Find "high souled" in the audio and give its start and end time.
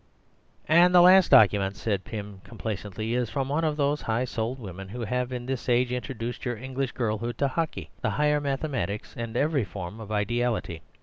4.01-4.57